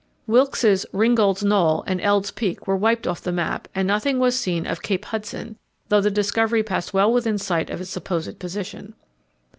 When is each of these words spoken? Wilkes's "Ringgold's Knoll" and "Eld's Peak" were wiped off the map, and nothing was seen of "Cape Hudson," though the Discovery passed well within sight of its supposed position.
Wilkes's 0.25 0.83
"Ringgold's 0.93 1.43
Knoll" 1.43 1.83
and 1.85 2.01
"Eld's 2.01 2.31
Peak" 2.31 2.65
were 2.65 2.75
wiped 2.75 3.05
off 3.05 3.21
the 3.21 3.31
map, 3.31 3.67
and 3.75 3.87
nothing 3.87 4.17
was 4.17 4.35
seen 4.35 4.65
of 4.65 4.81
"Cape 4.81 5.05
Hudson," 5.05 5.57
though 5.89 6.01
the 6.01 6.09
Discovery 6.09 6.63
passed 6.63 6.91
well 6.91 7.13
within 7.13 7.37
sight 7.37 7.69
of 7.69 7.79
its 7.79 7.91
supposed 7.91 8.39
position. 8.39 8.95